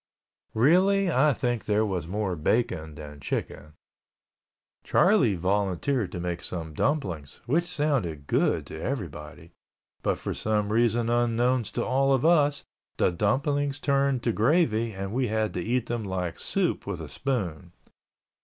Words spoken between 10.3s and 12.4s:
some reason unknown to all of